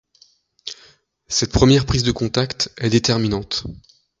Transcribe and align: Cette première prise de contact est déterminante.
Cette 1.27 1.51
première 1.51 1.85
prise 1.85 2.01
de 2.01 2.11
contact 2.11 2.71
est 2.77 2.89
déterminante. 2.89 3.65